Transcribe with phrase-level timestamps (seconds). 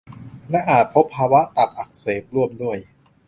[0.49, 2.77] และอาจพบภาวะตับอักเสบร่วมด้วย